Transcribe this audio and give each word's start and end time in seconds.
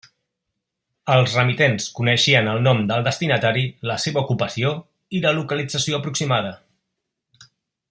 Els 1.15 1.35
remitents 1.39 1.89
coneixien 1.99 2.49
el 2.53 2.63
nom 2.69 2.81
del 2.93 3.05
destinatari, 3.09 3.67
la 3.91 3.99
seva 4.07 4.23
ocupació 4.25 4.73
i 5.19 5.23
la 5.27 5.35
localització 5.41 6.01
aproximada. 6.01 6.57